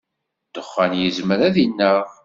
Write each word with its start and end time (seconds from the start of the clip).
Ddexxan 0.47 0.91
yezmer 1.01 1.39
ad 1.47 1.55
ineɣ. 1.65 2.07